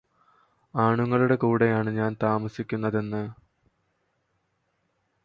[0.73, 3.21] ആണുങ്ങളുടെ കൂടെയാണ് ഞാന് താമസിക്കുന്നതെന്ന്